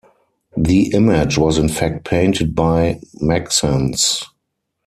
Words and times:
The 0.57 0.91
image 0.95 1.37
was 1.37 1.59
in 1.59 1.69
fact 1.69 2.05
painted 2.05 2.55
by 2.55 3.01
Maxence. 3.21 4.25